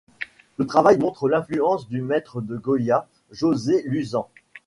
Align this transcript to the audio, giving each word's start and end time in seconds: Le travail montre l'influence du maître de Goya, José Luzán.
Le 0.57 0.65
travail 0.65 0.97
montre 0.97 1.29
l'influence 1.29 1.87
du 1.87 2.01
maître 2.01 2.41
de 2.41 2.57
Goya, 2.57 3.07
José 3.29 3.83
Luzán. 3.85 4.25